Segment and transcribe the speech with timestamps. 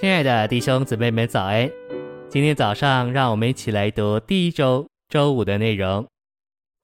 [0.00, 1.68] 亲爱的弟兄姊妹们，早安！
[2.30, 6.06] 今天早上，让我们一起来读第一周周五的内容。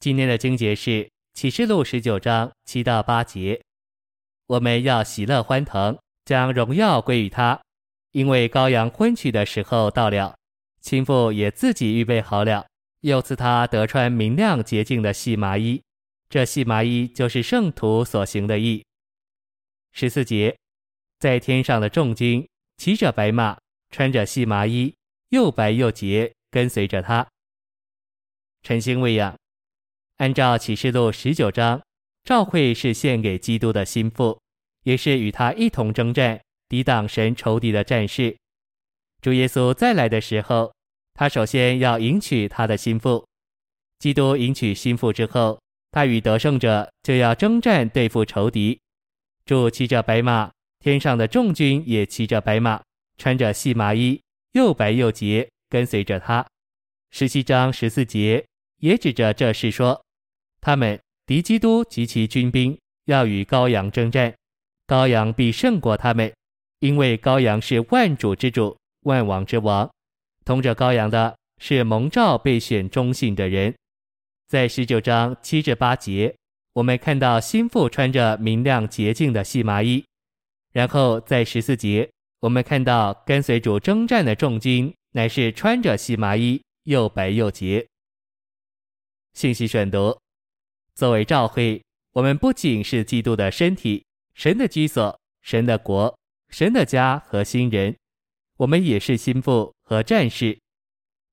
[0.00, 3.60] 今天的经节是启示录十九章七到八节。
[4.48, 7.60] 我们要喜乐欢腾，将荣耀归于他，
[8.10, 10.34] 因为羔羊婚娶的时候到了，
[10.80, 12.66] 新妇也自己预备好了，
[13.02, 15.80] 又赐他得穿明亮洁净的细麻衣。
[16.28, 18.84] 这细麻衣就是圣徒所行的义。
[19.92, 20.56] 十四节，
[21.20, 22.44] 在天上的众军。
[22.76, 23.58] 骑着白马，
[23.90, 24.94] 穿着细麻衣，
[25.30, 27.26] 又白又洁，跟随着他。
[28.62, 29.36] 晨星喂养，
[30.16, 31.80] 按照启示录十九章，
[32.24, 34.40] 教会是献给基督的心腹，
[34.82, 38.36] 也是与他一同征战、抵挡神仇敌的战士。
[39.20, 40.74] 主耶稣再来的时候，
[41.14, 43.26] 他首先要迎娶他的心腹。
[43.98, 48.78] 基督迎娶心腹之后，他与得胜者就要征战对付仇敌。
[49.46, 50.50] 主骑着白马。
[50.84, 52.78] 天上的众军也骑着白马，
[53.16, 54.20] 穿着细麻衣，
[54.52, 56.46] 又白又洁，跟随着他。
[57.10, 58.44] 十七章十四节
[58.80, 59.98] 也指着这事说：
[60.60, 64.34] 他们敌基督及其军兵要与羔羊争战，
[64.86, 66.30] 羔羊必胜过他们，
[66.80, 69.90] 因为羔羊是万主之主，万王之王。
[70.44, 73.74] 同着羔羊的是蒙召被选忠信的人。
[74.48, 76.36] 在十九章七至八节，
[76.74, 80.04] 我们看到心腹穿着明亮洁净的细麻衣。
[80.74, 87.86] 然后在十四节，我们看到跟随主征战的众军，乃是穿着细麻衣，又白又洁。
[89.34, 90.18] 信息选读：
[90.96, 91.80] 作为召会，
[92.10, 97.96] 我们不仅是基督的身体、神的居所、神的国、神的家和新人，
[98.56, 100.58] 我们也是心腹和战士。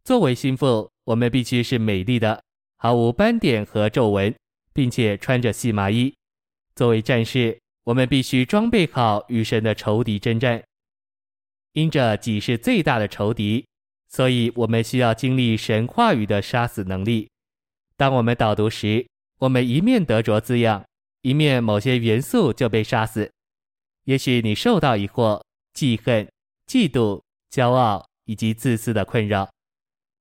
[0.03, 2.43] 作为心腹，我们必须是美丽的，
[2.77, 4.35] 毫无斑点和皱纹，
[4.71, 6.13] 并且穿着细麻衣。
[6.75, 7.59] 作为战士，
[7.91, 10.63] 我们必须装备好与神的仇敌征战，
[11.73, 13.65] 因着己是最大的仇敌，
[14.07, 17.29] 所以我们需要经历神话语的杀死能力。
[17.97, 19.05] 当我们导读时，
[19.39, 20.85] 我们一面得着滋养，
[21.21, 23.29] 一面某些元素就被杀死。
[24.05, 25.41] 也许你受到疑惑、
[25.73, 26.25] 记恨、
[26.65, 27.21] 嫉妒、
[27.51, 29.51] 骄傲以及自私的困扰，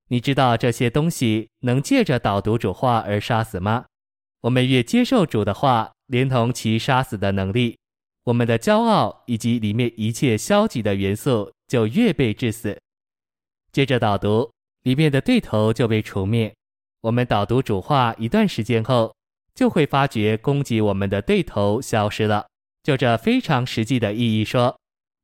[0.08, 3.86] 你知道这些东西能借着导读主话而杀死吗？
[4.42, 5.92] 我们越接受主的话。
[6.10, 7.78] 连同其杀死的能力，
[8.24, 12.76] 我们的骄傲以及里面一切消极的元素就越被致死。
[13.70, 14.50] 接着导读，
[14.82, 16.52] 里面的对头就被除灭。
[17.02, 19.14] 我们导读主话一段时间后，
[19.54, 22.44] 就会发觉攻击我们的对头消失了。
[22.82, 24.76] 就这非常实际的意义说，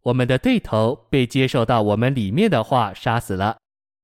[0.05, 3.57] 我们的对头被接受到我们里面的话杀死了。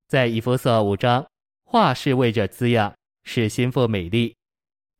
[0.08, 1.24] 在以弗所五章，
[1.64, 2.92] 话是为着滋养，
[3.22, 4.34] 使心腹美丽。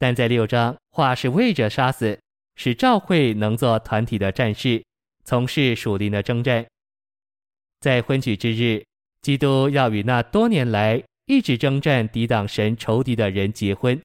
[0.03, 2.19] 但在六章，话是为着杀死，
[2.57, 4.83] 使赵会能做团体的战士，
[5.25, 6.67] 从事属灵的征战。
[7.79, 8.83] 在婚娶之日，
[9.21, 13.97] 基督要与那多年来一直征战抵挡神仇敌的人结婚。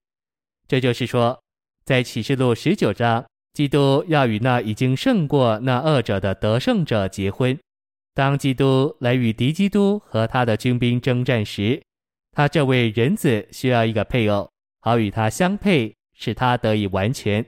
[0.68, 1.42] 这就是说，
[1.84, 7.58] 在启示录十九章，基督要与那已经胜过那恶者的得胜者结婚。
[8.14, 11.82] 当基督来与敌基督和他的军兵征战时，
[12.34, 14.48] 他这位人子需要一个配偶。
[14.88, 17.46] 好与他相配，使他得以完全。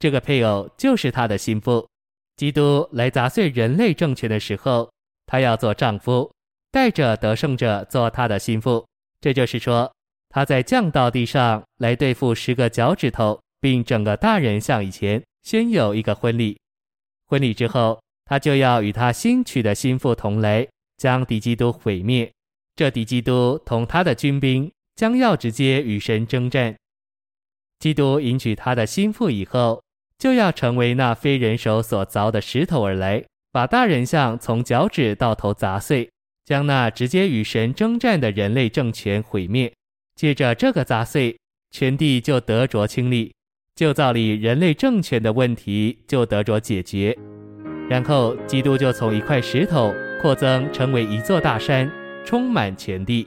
[0.00, 1.88] 这个配偶就是他的心腹。
[2.36, 4.90] 基督来砸碎人类政权的时候，
[5.26, 6.28] 他要做丈夫，
[6.72, 8.84] 带着得胜者做他的心腹。
[9.20, 9.88] 这就是说，
[10.28, 16.58] 他在降到地上来对付十个脚趾头，并整个大人像以前，先有一个婚礼。
[17.26, 22.28] 婚礼之后，他就要与他新娶的心腹同来，将敌基督毁灭。
[22.74, 24.68] 这敌基督同他的军兵。
[25.00, 26.76] 将要直接与神征战。
[27.78, 29.82] 基督迎娶他的心腹以后，
[30.18, 36.10] 就要成为那非人手所凿的石头而来，把大人像从脚趾到头砸碎，
[36.44, 39.72] 将那直接与神征战的人类政权毁灭。
[40.14, 41.34] 借着这个砸碎，
[41.70, 43.32] 全地就得着清理，
[43.74, 47.16] 旧造里人类政权的问题就得着解决。
[47.88, 51.90] 然后，基督就从一块石头扩增成为一座大山，
[52.22, 53.26] 充满全地。